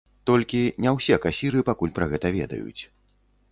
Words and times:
Толькі 0.29 0.61
не 0.85 0.93
ўсе 0.95 1.19
касіры 1.27 1.63
пакуль 1.69 1.95
пра 2.01 2.09
гэта 2.17 2.27
ведаюць. 2.39 2.81